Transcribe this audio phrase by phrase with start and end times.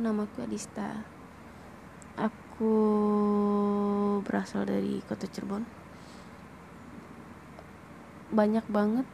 [0.00, 1.04] namaku Adista.
[2.16, 2.72] Aku
[4.24, 5.68] berasal dari kota Cirebon.
[8.32, 9.04] Banyak banget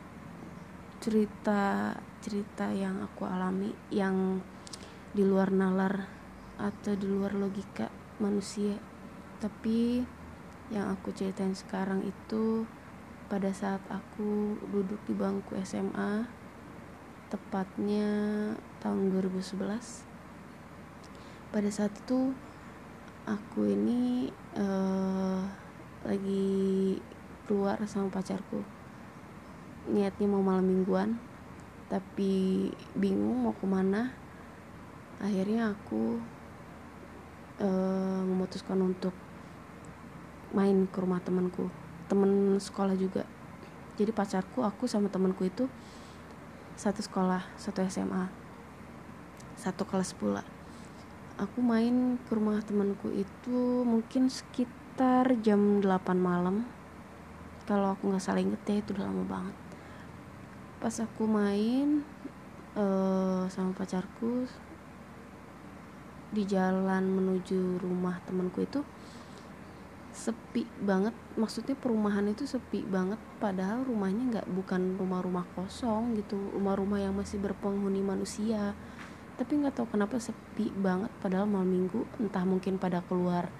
[1.02, 4.38] cerita-cerita yang aku alami yang
[5.10, 6.06] di luar nalar
[6.54, 7.90] atau di luar logika
[8.22, 8.78] manusia.
[9.42, 10.06] Tapi
[10.70, 12.62] yang aku ceritain sekarang itu
[13.26, 16.30] pada saat aku duduk di bangku SMA
[17.26, 18.06] tepatnya
[18.78, 20.15] tahun 2011
[21.52, 22.34] pada saat itu
[23.26, 25.42] aku ini uh,
[26.06, 26.96] lagi
[27.46, 28.62] keluar sama pacarku.
[29.86, 31.18] Niatnya mau malam mingguan
[31.86, 34.10] tapi bingung mau ke mana.
[35.22, 36.18] Akhirnya aku
[37.62, 39.14] uh, memutuskan untuk
[40.54, 41.70] main ke rumah temanku
[42.06, 43.26] temen sekolah juga.
[43.96, 45.66] Jadi pacarku aku sama temanku itu
[46.76, 48.28] satu sekolah satu SMA
[49.56, 50.44] satu kelas pula
[51.36, 56.64] aku main ke rumah temanku itu mungkin sekitar jam 8 malam.
[57.68, 59.56] Kalau aku nggak salah inget ya itu udah lama banget.
[60.80, 62.00] Pas aku main
[62.76, 64.48] uh, sama pacarku
[66.32, 68.80] di jalan menuju rumah temanku itu
[70.16, 71.12] sepi banget.
[71.36, 77.36] Maksudnya perumahan itu sepi banget padahal rumahnya nggak bukan rumah-rumah kosong gitu rumah-rumah yang masih
[77.36, 78.72] berpenghuni manusia
[79.36, 83.52] tapi nggak tahu kenapa sepi banget padahal malam minggu entah mungkin pada keluar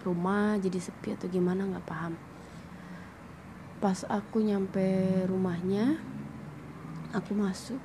[0.00, 2.16] rumah jadi sepi atau gimana nggak paham.
[3.80, 4.80] Pas aku nyampe
[5.28, 6.00] rumahnya
[7.12, 7.80] aku masuk.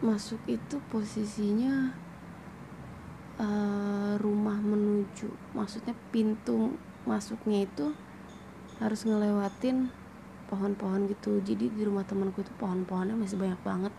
[0.00, 1.92] Masuk itu posisinya
[3.40, 6.76] uh, rumah menuju maksudnya pintu
[7.08, 7.92] masuknya itu
[8.80, 9.92] harus ngelewatin
[10.48, 11.40] pohon-pohon gitu.
[11.44, 13.92] Jadi di rumah temanku itu pohon-pohonnya masih banyak banget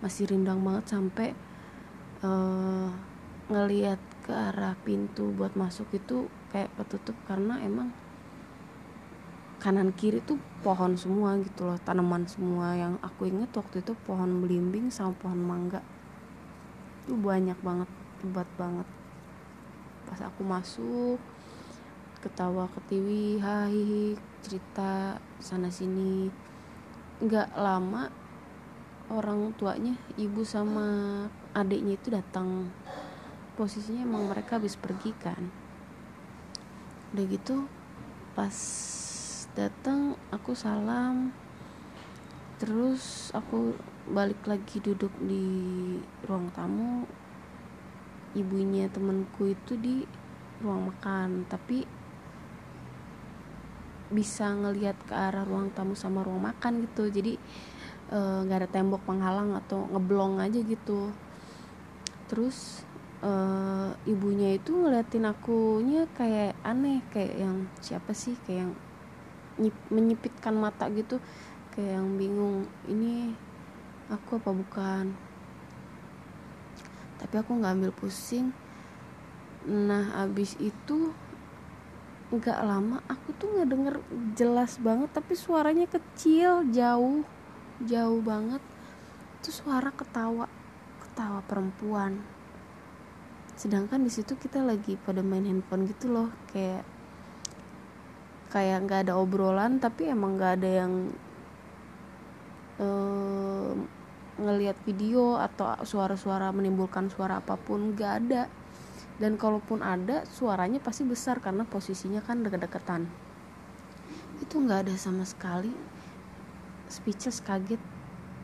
[0.00, 1.32] masih rindang banget sampai
[2.22, 2.88] uh,
[3.46, 7.94] ngelihat ke arah pintu buat masuk itu kayak ketutup karena emang
[9.62, 12.74] kanan kiri tuh pohon semua gitu loh tanaman semua.
[12.76, 15.80] Yang aku inget waktu itu pohon belimbing sama pohon mangga.
[17.04, 17.90] Itu banyak banget
[18.22, 18.88] lebat banget.
[20.06, 21.18] Pas aku masuk
[22.22, 26.30] ketawa ketiwi hahi cerita sana sini.
[27.22, 28.10] Nggak lama
[29.06, 30.86] orang tuanya ibu sama
[31.56, 32.68] adiknya itu datang.
[33.56, 35.48] Posisinya emang mereka habis pergi kan.
[37.16, 37.64] Udah gitu
[38.36, 38.52] pas
[39.56, 41.32] datang aku salam.
[42.60, 43.72] Terus aku
[44.12, 45.96] balik lagi duduk di
[46.28, 47.08] ruang tamu.
[48.36, 50.04] Ibunya temenku itu di
[50.60, 51.48] ruang makan.
[51.48, 51.88] Tapi
[54.12, 57.08] bisa ngelihat ke arah ruang tamu sama ruang makan gitu.
[57.08, 57.40] Jadi
[58.12, 61.16] eh, nggak uh, ada tembok penghalang atau ngeblong aja gitu
[62.26, 62.86] terus
[63.22, 68.34] uh, ibunya itu ngeliatin akunya kayak aneh kayak yang siapa sih?
[68.44, 68.70] Kayak
[69.58, 71.22] yang menyipitkan mata gitu.
[71.72, 73.32] Kayak yang bingung ini
[74.12, 75.04] aku apa bukan?
[77.16, 78.52] Tapi aku nggak ambil pusing.
[79.66, 81.10] Nah abis itu
[82.26, 83.96] nggak lama aku tuh nggak denger
[84.34, 87.22] jelas banget tapi suaranya kecil jauh
[87.82, 88.62] jauh banget.
[89.40, 90.45] Itu suara ketawa
[91.36, 92.24] ketawa perempuan.
[93.56, 96.84] Sedangkan di situ kita lagi pada main handphone gitu loh kayak
[98.52, 100.92] kayak nggak ada obrolan tapi emang nggak ada yang
[102.80, 103.72] uh,
[104.36, 108.48] ngelihat video atau suara-suara menimbulkan suara apa pun nggak ada.
[109.16, 113.08] Dan kalaupun ada suaranya pasti besar karena posisinya kan deket-deketan.
[114.44, 115.72] Itu nggak ada sama sekali.
[116.92, 117.80] Speechless kaget.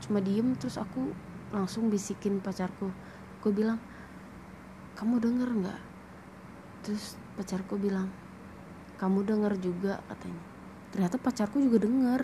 [0.00, 1.12] Cuma diem terus aku
[1.52, 2.88] langsung bisikin pacarku.
[3.44, 3.78] Gue bilang
[4.96, 5.80] kamu denger nggak?
[6.82, 8.08] Terus pacarku bilang
[8.96, 10.42] kamu denger juga katanya.
[10.90, 12.20] Ternyata pacarku juga denger.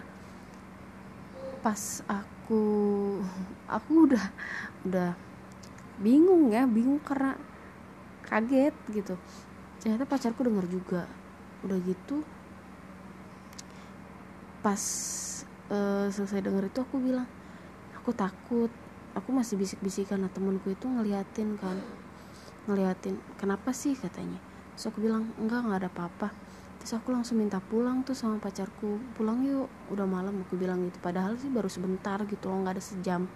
[1.60, 2.62] Pas aku
[3.68, 4.26] aku udah
[4.88, 5.10] udah
[6.00, 7.36] bingung ya bingung karena
[8.24, 9.14] kaget gitu.
[9.78, 11.04] Ternyata pacarku denger juga.
[11.62, 12.24] Udah gitu
[14.58, 14.82] pas
[15.70, 17.26] uh, selesai denger itu aku bilang
[17.94, 18.72] aku takut
[19.18, 21.76] aku masih bisik-bisikan nah temenku itu ngeliatin kan.
[22.70, 23.98] Ngeliatin kenapa sih?
[23.98, 24.38] katanya.
[24.78, 26.28] Terus aku bilang enggak nggak ada apa-apa.
[26.78, 30.46] Terus aku langsung minta pulang tuh sama pacarku pulang yuk udah malam.
[30.46, 31.02] Aku bilang gitu.
[31.02, 33.26] Padahal sih baru sebentar gitu loh nggak ada sejam.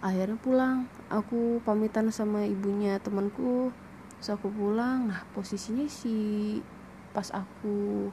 [0.00, 3.70] Akhirnya pulang aku pamitan sama ibunya temanku
[4.16, 6.16] terus aku pulang nah posisinya si
[7.12, 8.08] pas aku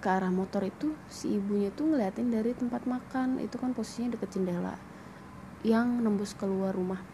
[0.00, 3.36] ke arah motor itu si ibunya tuh ngeliatin dari tempat makan.
[3.38, 4.80] Itu kan posisinya deket jendela
[5.60, 7.04] yang nembus keluar rumah.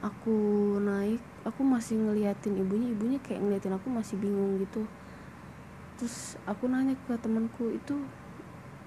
[0.00, 0.36] Aku
[0.78, 2.94] naik aku masih ngeliatin ibunya.
[2.94, 4.86] Ibunya kayak ngeliatin aku masih bingung gitu.
[5.98, 7.98] Terus aku nanya ke temanku itu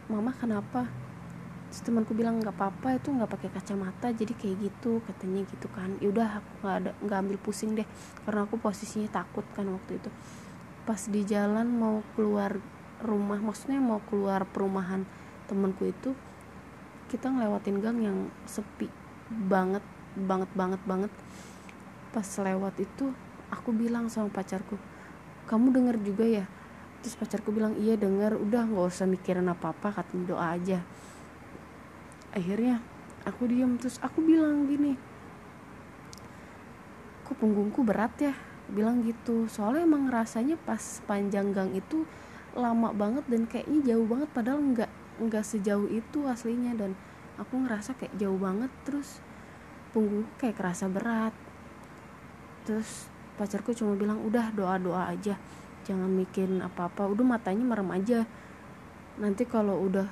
[0.07, 0.87] mama kenapa?
[1.67, 5.99] Terus temanku bilang nggak apa-apa itu nggak pakai kacamata jadi kayak gitu katanya gitu kan.
[5.99, 7.87] Yaudah aku nggak ada nggak ambil pusing deh
[8.23, 10.07] karena aku posisinya takut kan waktu itu
[10.87, 12.55] pas di jalan mau keluar
[13.03, 15.03] rumah maksudnya mau keluar perumahan
[15.51, 16.15] temanku itu
[17.11, 18.17] kita ngelewatin gang yang
[18.47, 18.87] sepi
[19.27, 19.83] banget
[20.15, 21.11] banget banget banget.
[22.15, 23.11] Pas lewat itu
[23.51, 24.79] aku bilang sama pacarku
[25.45, 26.45] kamu denger juga ya?
[27.03, 28.39] Terus pacarku bilang iya denger.
[28.39, 30.79] Udah nggak usah mikirin apa apa katanya doa aja.
[32.31, 32.79] Akhirnya
[33.27, 34.95] aku diam terus aku bilang gini
[37.27, 38.31] kok punggungku berat ya
[38.71, 39.47] bilang gitu.
[39.47, 42.03] Soalnya emang rasanya pas panjang gang itu
[42.57, 44.91] lama banget dan kayaknya jauh banget padahal nggak
[45.21, 46.73] nggak sejauh itu aslinya.
[46.75, 46.93] Dan
[47.39, 49.19] aku ngerasa kayak jauh banget terus
[49.91, 51.33] punggung kayak kerasa berat.
[52.67, 53.07] Terus
[53.39, 55.39] pacarku cuma bilang udah doa doa aja.
[55.87, 58.27] Jangan mikirin apa apa udah matanya merem aja.
[59.17, 60.07] Nanti kalau udah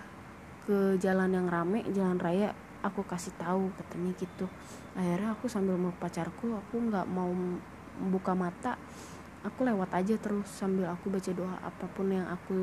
[0.66, 2.50] ke jalan yang rame jalan raya
[2.82, 4.46] aku kasih tahu katanya gitu.
[4.94, 7.30] Akhirnya aku sambil mau pacarku aku nggak mau
[8.00, 8.76] buka mata
[9.46, 12.58] aku lewat aja terus sambil aku baca doa apa pun yang aku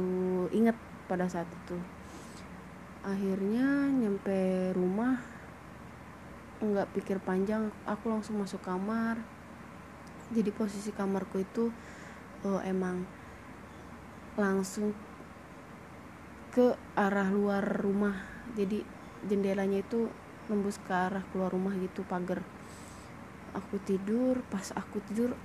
[0.51, 0.75] inget
[1.07, 1.79] pada saat itu.
[3.07, 5.23] Akhirnya nyampe rumah
[6.63, 9.23] nggak pikir panjang aku langsung masuk kamar.
[10.35, 11.71] Jadi posisi kamarku itu
[12.43, 13.07] oh, emang
[14.35, 14.91] langsung
[16.51, 18.19] ke arah luar rumah.
[18.59, 18.83] Jadi
[19.23, 20.11] jendelanya itu
[20.51, 22.43] nembus ke arah keluar rumah gitu pagar
[23.53, 25.37] aku tidur pas aku tidur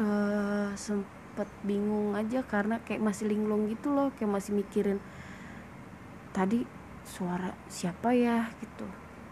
[0.00, 4.98] uh, sempet bingung aja karena kayak masih linglung gitu loh kayak masih mikirin
[6.30, 6.64] tadi
[7.04, 8.52] suara siapa ya?
[8.60, 8.86] gitu.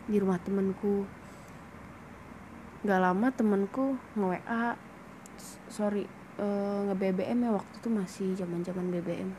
[0.08, 1.04] Di rumah temenku.
[2.82, 4.64] Nggak lama temenku nge WA
[5.68, 6.04] sorry
[6.40, 9.30] uh, nge BBM ya waktu itu masih zaman zaman BBM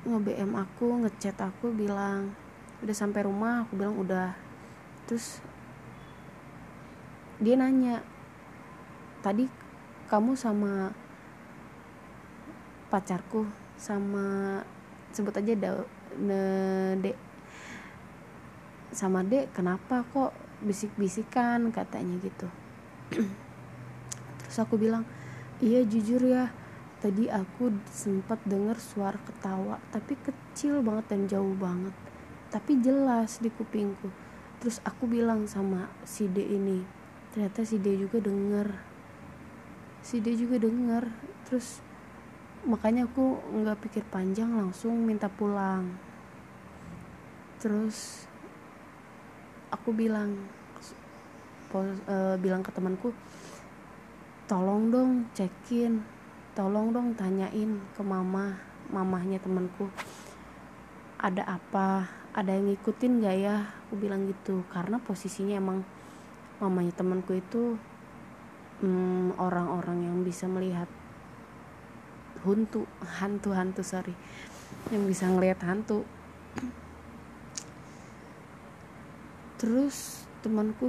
[0.00, 2.32] nge BM aku ngechat aku bilang
[2.80, 3.68] udah sampai rumah?
[3.68, 4.32] Aku bilang udah.
[5.04, 5.44] Terus
[7.40, 8.04] dia nanya
[9.24, 9.48] tadi
[10.12, 10.92] kamu sama
[12.92, 13.48] pacarku
[13.80, 14.60] sama
[15.08, 15.70] sebut aja da,
[16.20, 16.42] ne,
[17.00, 17.16] dek
[18.92, 21.72] sama dek kenapa kok bisik-bisikan?
[21.72, 22.44] katanya gitu.
[24.44, 25.08] Terus aku bilang
[25.64, 26.52] iya jujur ya
[27.00, 31.96] tadi aku sempat dengar suara ketawa tapi kecil banget dan jauh banget
[32.52, 34.12] tapi jelas di kupingku.
[34.60, 36.99] Terus aku bilang sama si D ini
[37.30, 38.68] ternyata si D juga denger.
[40.02, 41.06] Si D juga denger.
[41.46, 41.82] Terus
[42.66, 45.90] makanya aku nggak pikir panjang langsung minta pulang.
[47.60, 48.26] Terus
[49.70, 50.34] aku bilang
[51.74, 53.14] uh, bilang ke temanku
[54.50, 56.02] tolong dong cekin.
[56.50, 58.58] Tolong dong tanyain ke mama
[58.90, 59.86] mamahnya temanku.
[61.22, 62.10] Ada apa?
[62.34, 63.56] Ada yang ngikutin gak ya?
[63.86, 64.66] Aku bilang gitu.
[64.66, 65.86] Karena posisinya emang
[66.60, 67.80] mamanya temanku itu
[68.84, 70.86] hmm, orang-orang yang bisa melihat
[72.44, 74.14] hantu hantu hantu sorry.
[74.92, 76.04] Yang bisa ngelihat hantu.
[79.60, 80.88] Terus temanku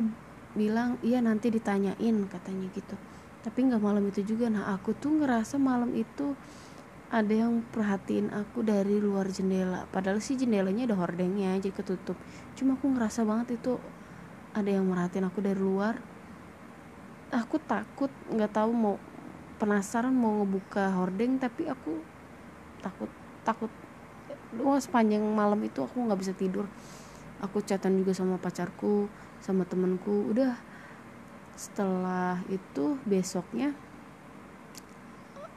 [0.52, 2.96] bilang iya nanti ditanyain katanya gitu.
[3.44, 4.48] Tapi nggak malam itu juga.
[4.48, 6.36] Nah aku tuh ngerasa malam itu
[7.12, 9.84] ada yang perhatiin aku dari luar jendela.
[9.92, 12.16] Padahal sih jendelanya ada hordengnya jadi ketutup.
[12.56, 13.76] Cuma aku ngerasa banget itu
[14.52, 16.00] ada yang merhatiin aku dari luar.
[17.32, 18.96] Aku takut nggak tahu mau
[19.56, 22.04] penasaran mau ngebuka hordeng tapi aku
[22.84, 23.08] takut
[23.48, 23.72] takut.
[24.60, 26.68] Wah sepanjang malam itu aku nggak bisa tidur.
[27.40, 29.08] Aku chatan juga sama pacarku
[29.42, 30.54] sama temenku udah
[31.58, 33.74] setelah itu besoknya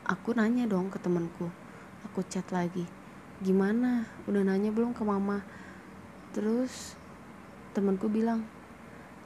[0.09, 1.53] aku nanya dong ke temenku
[2.05, 2.87] aku chat lagi.
[3.43, 4.07] Gimana?
[4.31, 5.43] Udah nanya belum ke mama?
[6.31, 6.95] Terus
[7.75, 8.47] temenku bilang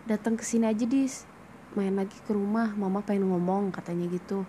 [0.09, 1.29] datang ke sini aja dis.
[1.77, 4.49] Main lagi ke rumah mama pengen ngomong katanya gitu.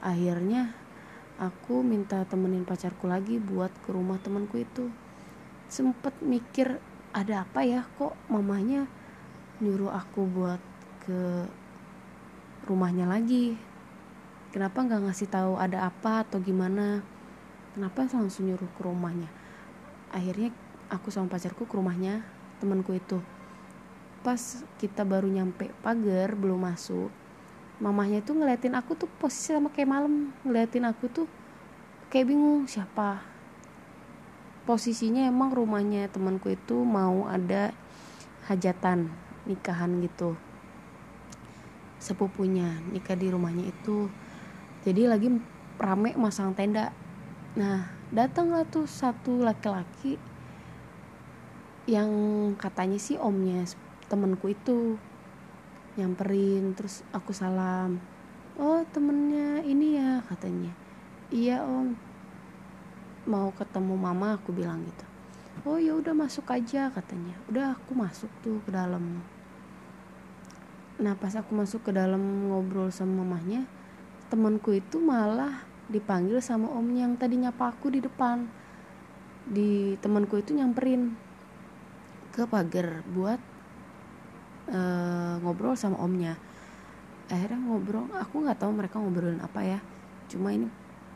[0.00, 0.72] Akhirnya
[1.36, 4.88] aku minta temenin pacarku lagi buat ke rumah temanku itu.
[5.68, 6.80] Sempet mikir
[7.12, 7.84] ada apa ya?
[8.00, 8.88] Kok mamanya
[9.60, 10.60] nyuruh aku buat
[11.04, 11.52] ke
[12.64, 13.60] rumahnya lagi?
[14.56, 17.04] Kenapa nggak ngasih tahu ada apa atau gimana?
[17.76, 19.28] Kenapa langsung nyuruh ke rumahnya?
[20.08, 20.48] Akhirnya
[20.88, 22.24] aku sama pacarku ke rumahnya
[22.56, 23.20] temanku itu
[24.24, 27.12] pas kita baru nyampe pagar belum masuk
[27.82, 30.30] mamahnya tuh ngeliatin aku tuh posisi sama kayak malam.
[30.46, 31.26] Ngeliatin aku tuh
[32.10, 33.22] kayak bingung siapa?
[34.64, 37.74] Posisinya emang rumahnya temanku itu mau ada
[38.46, 39.10] hajatan
[39.44, 40.38] nikahan gitu.
[41.98, 44.08] Sepupunya nikah di rumahnya itu.
[44.84, 45.28] Jadi lagi
[45.76, 46.94] rame masang tenda.
[47.58, 50.16] Nah datanglah tuh satu laki-laki
[51.84, 52.08] yang
[52.56, 53.68] katanya sih omnya
[54.14, 54.94] temenku itu
[55.98, 57.98] nyamperin terus aku salam
[58.58, 60.72] oh temennya ini ya katanya.
[61.34, 61.98] Iya om.
[63.26, 65.06] Mau ketemu mama aku bilang gitu.
[65.64, 67.34] Oh ya udah masuk aja katanya.
[67.50, 69.22] Udah aku masuk tuh ke dalam.
[71.00, 73.66] Nah pas aku masuk ke dalam ngobrol sama mamahnya
[74.30, 78.46] temanku itu malah dipanggil sama om yang tadi nyapa aku di depan.
[79.44, 81.18] Di temanku itu nyamperin
[82.30, 83.53] ke pagar buat
[84.70, 86.38] uh, ngobrol sama omnya.
[87.28, 89.78] Akhirnya ngobrol aku nggak tahu mereka ngobrolin apa ya.
[90.28, 90.68] Cuma ini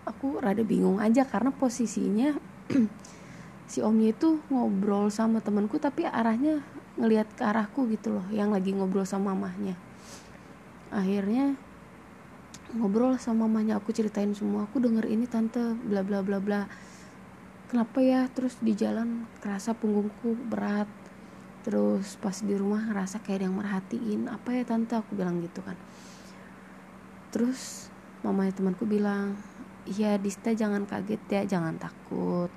[0.08, 2.36] aku rada bingung aja karena posisinya
[3.70, 6.64] si omnya itu ngobrol sama temanku tapi arahnya
[6.96, 9.76] ngelihat ke arahku gitu loh yang lagi ngobrol sama mamahnya.
[10.88, 11.54] Akhirnya
[12.72, 16.64] ngobrol sama mamanya aku ceritain semua aku denger ini tante bla bla bla bla.
[17.68, 18.24] Kenapa ya?
[18.32, 20.88] Terus di jalan kerasa punggungku berat
[21.66, 24.20] terus pas di rumah ngerasa kayak ada yang merhatiin.
[24.30, 24.94] Apa ya tante?
[24.94, 25.76] Aku bilang gitu kan.
[27.34, 29.38] Terus mamanya temanku bilang
[29.88, 32.50] iya Dista jangan kaget ya jangan takut.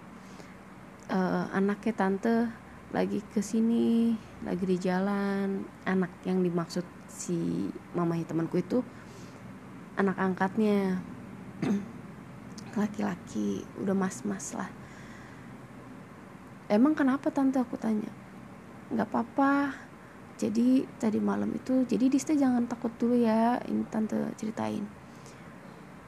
[1.12, 2.36] Uh, anaknya tante
[2.96, 4.16] lagi ke sini
[4.46, 5.66] lagi di jalan.
[5.84, 7.68] Anak yang dimaksud si
[7.98, 8.80] mamanya temanku itu
[10.00, 11.04] anak angkatnya.
[12.80, 14.72] Laki-laki udah mas-mas lah.
[16.72, 17.60] Emang kenapa tante?
[17.60, 18.21] aku tanya
[18.92, 19.54] nggak apa-apa.
[20.42, 24.84] Jadi tadi malam itu jadi Dista jangan takut dulu ya ini tante ceritain.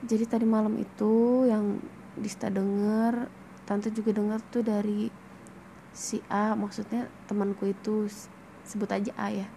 [0.03, 1.79] Jadi tadi malam itu yang
[2.17, 3.29] Dista denger
[3.63, 5.07] tante juga dengar tuh dari
[5.93, 8.09] si A maksudnya temanku itu
[8.65, 9.47] sebut aja A ya.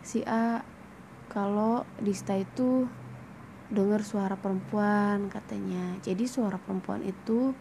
[0.00, 0.64] Si A
[1.28, 2.88] kalau Dista itu
[3.72, 5.96] dengar suara perempuan katanya.
[6.04, 7.56] Jadi suara perempuan itu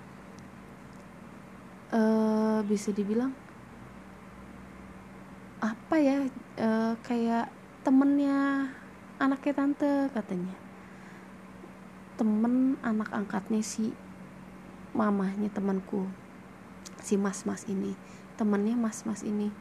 [1.92, 3.32] uh, bisa dibilang
[5.62, 6.26] apa ya
[6.58, 7.54] uh, kayak
[7.86, 8.66] temennya
[9.22, 10.58] anaknya tante katanya.
[12.18, 13.94] Temen anak angkatnya si
[14.98, 16.10] mamahnya temanku
[17.06, 17.94] si mas-mas ini.
[18.42, 19.54] Temennya mas-mas ini.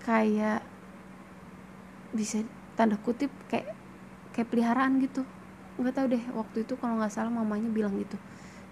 [0.00, 0.64] Kayak
[2.16, 2.40] bisa
[2.72, 3.76] tanda kutip kayak
[4.32, 5.28] kayak peliharaan gitu.
[5.76, 8.16] Nggak tahu deh waktu itu kalau nggak salah mamanya bilang gitu.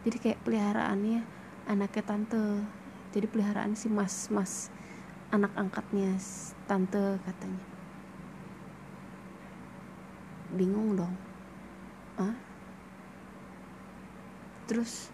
[0.08, 1.20] Jadi kayak peliharaannya
[1.68, 2.64] anaknya tante.
[3.12, 4.72] Jadi peliharaan si mas mas
[5.30, 6.18] anak angkatnya
[6.66, 7.66] tante katanya.
[10.54, 11.14] Bingung dong.
[12.18, 12.50] Ah
[14.70, 15.10] terus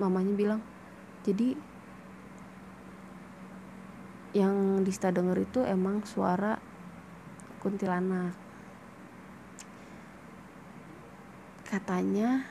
[0.00, 0.60] mamanya bilang
[1.20, 1.52] jadi
[4.32, 6.56] yang Dista denger itu emang suara
[7.60, 8.32] kuntilanak.
[11.68, 12.48] Katanya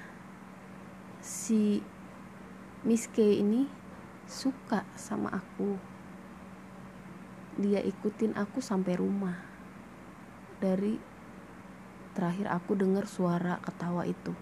[1.20, 1.82] si
[2.86, 3.66] Miss K ini
[4.28, 5.76] suka sama aku.
[7.60, 9.38] Dia ikutin aku sampai rumah.
[10.58, 10.98] Dari
[12.16, 14.34] terakhir aku dengar suara ketawa itu.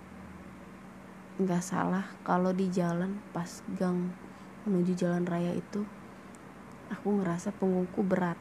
[1.41, 4.13] Nggak salah kalau di jalan pas gang
[4.69, 5.81] menuju jalan raya itu
[6.93, 8.38] aku ngerasa punggungku berat.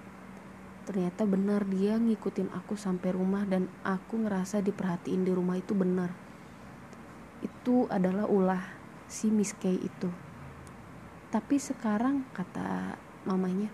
[0.85, 6.13] Ternyata benar dia ngikutin aku sampai rumah dan aku ngerasa diperhatiin di rumah itu benar.
[7.41, 8.61] Itu adalah ulah
[9.09, 10.30] si Miss K itu
[11.31, 13.71] tapi sekarang kata mamanya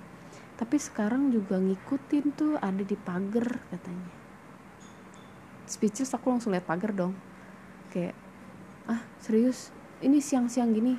[0.56, 4.12] tapi sekarang juga ngikutin tuh ada di pagar katanya.
[5.68, 7.12] Speechless aku langsung lihat pagar dong.
[7.92, 8.16] Kayak
[8.88, 9.68] ah serius?
[10.00, 10.96] Ini siang-siang gini?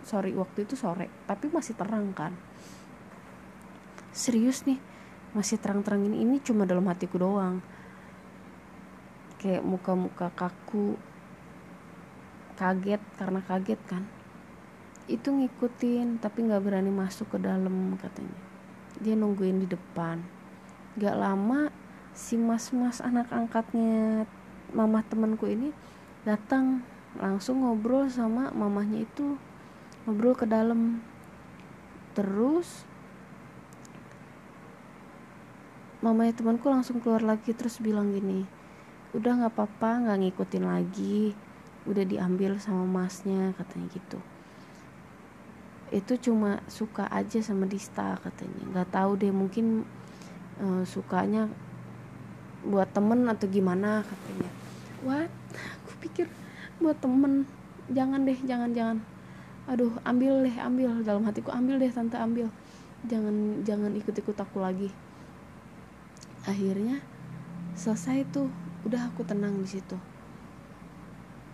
[0.00, 2.32] Sorry waktu itu sore tapi masih terang kan.
[4.16, 4.80] Serius nih
[5.36, 7.60] masih terang-terang ini ini cuma dalam hatiku doang.
[9.36, 10.96] Kayak muka-muka kaku
[12.56, 14.15] kaget karena kaget kan
[15.06, 18.34] itu ngikutin tapi nggak berani masuk ke dalam katanya.
[18.98, 20.18] Dia nungguin di depan.
[20.98, 21.70] Gak lama
[22.10, 24.26] si mas-mas anak angkatnya
[24.74, 25.70] mama temanku ini
[26.26, 26.82] datang
[27.14, 29.38] langsung ngobrol sama mamahnya itu.
[30.04, 30.98] Ngobrol ke dalam.
[32.18, 32.82] Terus
[36.02, 38.46] mamanya temanku langsung keluar lagi terus bilang gini
[39.16, 41.36] udah nggak apa-apa nggak ngikutin lagi.
[41.86, 44.18] Udah diambil sama masnya katanya gitu
[45.94, 48.62] itu cuma suka aja sama Dista katanya.
[48.74, 49.86] Nggak tahu deh mungkin
[50.58, 51.46] uh, sukanya
[52.66, 54.50] buat temen atau gimana katanya.
[55.06, 55.30] What?
[55.54, 56.26] Aku pikir
[56.82, 57.46] buat temen.
[57.86, 58.98] Jangan deh jangan jangan.
[59.70, 60.90] Aduh ambil deh ambil.
[61.06, 62.50] Dalam hatiku ambil deh tante ambil.
[63.06, 64.90] Jangan jangan ikut-ikut aku lagi.
[66.42, 66.98] Akhirnya
[67.78, 68.50] selesai tuh.
[68.82, 69.94] Udah aku tenang di situ.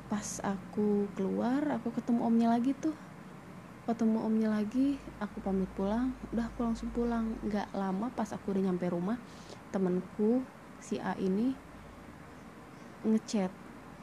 [0.08, 2.92] Pas aku keluar aku ketemu omnya lagi tuh
[3.82, 6.14] ketemu omnya lagi aku pamit pulang.
[6.30, 7.34] Udah aku langsung pulang.
[7.42, 9.18] Nggak lama pas aku udah nyampe rumah
[9.74, 10.42] temenku
[10.78, 11.54] si A ini
[13.02, 13.50] ngechat.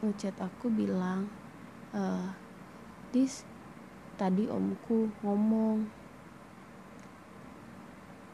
[0.03, 1.31] Ngechat aku bilang
[1.95, 2.01] e,
[3.15, 3.47] dis
[4.19, 5.87] tadi omku ngomong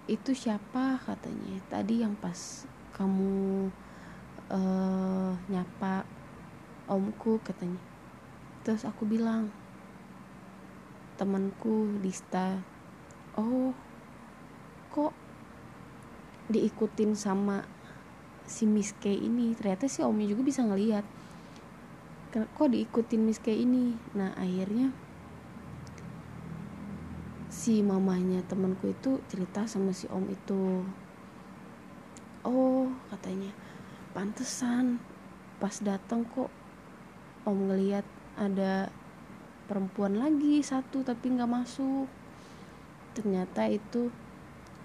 [0.06, 1.02] itu siapa?
[1.02, 1.62] katanya.
[1.70, 3.68] Tadi yang pas kamu
[4.54, 6.06] uh, nyapa
[6.86, 7.82] omku katanya.
[8.62, 9.50] Terus aku bilang
[11.15, 12.60] temanku Dista.
[13.36, 13.75] Oh
[14.91, 15.12] kok
[16.48, 17.67] diikutin sama
[18.48, 19.55] si Miss K ini?
[19.57, 21.03] Ternyata si Omi juga bisa ngeliat.
[22.36, 23.95] Kok diikutin Miss K ini?
[24.15, 24.91] Nah akhirnya
[27.51, 30.84] si mamanya temanku itu cerita sama si om itu.
[32.43, 33.55] Oh katanya
[34.12, 35.00] pantesan
[35.57, 36.51] pas datang kok
[37.48, 38.03] om ngeliat
[38.36, 38.91] ada
[39.65, 42.07] perempuan lagi satu tapi nggak masuk.
[43.17, 44.13] Ternyata itu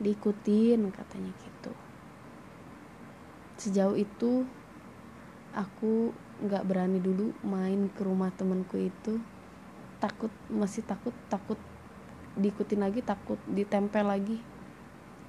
[0.01, 1.73] diikutin katanya gitu.
[3.61, 4.49] Sejauh itu
[5.53, 9.21] aku nggak berani dulu main ke rumah temanku itu.
[10.01, 11.61] Takut masih takut takut
[12.41, 14.41] diikutin lagi takut ditempel lagi.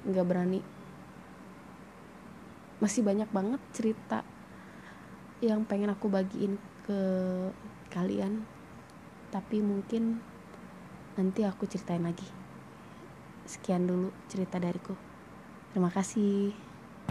[0.08, 0.62] Nggak berani.
[2.79, 4.24] Masih banyak banget cerita
[5.43, 6.55] yang pengen aku bagiin
[6.86, 7.01] ke
[7.89, 8.46] kalian
[9.32, 10.20] tapi mungkin
[11.16, 12.28] nanti aku ceritain lagi.
[13.48, 14.94] Sekian dulu cerita dariku.
[15.72, 16.52] Terima kasih